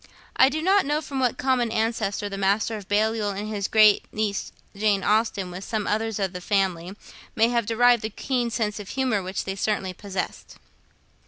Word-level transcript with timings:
I 0.35 0.49
do 0.49 0.63
not 0.63 0.83
know 0.83 0.99
from 0.99 1.19
what 1.19 1.37
common 1.37 1.71
ancestor 1.71 2.27
the 2.27 2.35
Master 2.35 2.75
of 2.75 2.87
Balliol 2.87 3.29
and 3.37 3.47
his 3.47 3.67
great 3.67 4.11
niece 4.11 4.51
Jane 4.75 5.03
Austen, 5.03 5.51
with 5.51 5.63
some 5.63 5.85
others 5.85 6.17
of 6.17 6.33
the 6.33 6.41
family, 6.41 6.95
may 7.35 7.49
have 7.49 7.67
derived 7.67 8.01
the 8.01 8.09
keen 8.09 8.49
sense 8.49 8.79
of 8.79 8.89
humour 8.89 9.21
which 9.21 9.43
they 9.43 9.55
certainly 9.55 9.93
possessed. 9.93 10.57